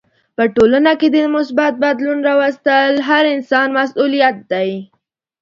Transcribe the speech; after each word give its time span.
په 0.37 0.43
ټولنه 0.55 0.91
کې 0.99 1.07
د 1.11 1.17
مثبت 1.35 1.73
بدلون 1.83 2.19
راوستل 2.29 2.91
هر 3.09 3.23
انسان 3.35 3.67
مسولیت 3.77 4.37
دی. 4.51 4.71